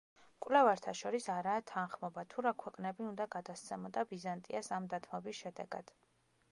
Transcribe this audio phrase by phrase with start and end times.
[0.35, 5.97] მკვლევართა შორის არაა თანხმობა, თუ რა ქვეყნები უნდა გადასცემოდა ბიზანტიას ამ დათმობის შედეგად.